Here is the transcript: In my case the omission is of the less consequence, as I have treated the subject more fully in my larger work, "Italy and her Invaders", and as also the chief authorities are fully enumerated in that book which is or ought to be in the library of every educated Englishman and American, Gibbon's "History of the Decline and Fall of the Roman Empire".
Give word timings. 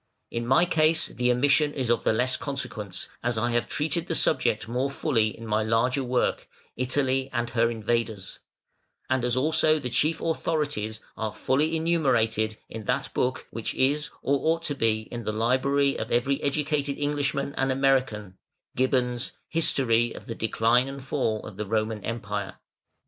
In 0.31 0.47
my 0.47 0.65
case 0.65 1.09
the 1.09 1.31
omission 1.31 1.75
is 1.75 1.91
of 1.91 2.03
the 2.03 2.11
less 2.11 2.35
consequence, 2.35 3.07
as 3.21 3.37
I 3.37 3.51
have 3.51 3.67
treated 3.69 4.07
the 4.07 4.15
subject 4.15 4.67
more 4.67 4.89
fully 4.89 5.37
in 5.37 5.45
my 5.45 5.61
larger 5.61 6.03
work, 6.03 6.49
"Italy 6.75 7.29
and 7.31 7.47
her 7.51 7.69
Invaders", 7.69 8.39
and 9.11 9.23
as 9.23 9.37
also 9.37 9.77
the 9.77 9.91
chief 9.91 10.19
authorities 10.19 11.01
are 11.15 11.31
fully 11.31 11.75
enumerated 11.75 12.57
in 12.67 12.85
that 12.85 13.13
book 13.13 13.45
which 13.51 13.75
is 13.75 14.09
or 14.23 14.39
ought 14.55 14.63
to 14.63 14.73
be 14.75 15.01
in 15.11 15.23
the 15.23 15.31
library 15.31 15.97
of 15.99 16.11
every 16.11 16.41
educated 16.41 16.97
Englishman 16.97 17.53
and 17.55 17.71
American, 17.71 18.39
Gibbon's 18.75 19.33
"History 19.49 20.13
of 20.13 20.25
the 20.25 20.33
Decline 20.33 20.87
and 20.87 21.03
Fall 21.03 21.45
of 21.45 21.57
the 21.57 21.65
Roman 21.67 22.03
Empire". 22.03 22.55